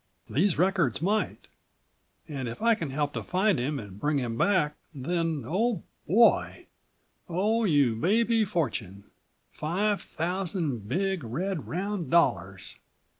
These 0.27 0.57
records 0.57 0.99
might. 0.99 1.45
And 2.27 2.47
if 2.49 2.59
I 2.59 2.73
can 2.73 2.89
help 2.89 3.13
to 3.13 3.21
find 3.21 3.59
him 3.59 3.77
and 3.77 3.99
bring 3.99 4.17
him 4.17 4.35
back, 4.35 4.75
then, 4.95 5.43
oh, 5.45 5.83
boy! 6.07 6.65
Oh 7.29 7.65
you 7.65 7.95
baby 7.95 8.43
fortune! 8.43 9.03
Five 9.51 10.01
thousand 10.01 10.89
big, 10.89 11.23
red, 11.23 11.67
round 11.67 12.09
dollars!" 12.09 12.79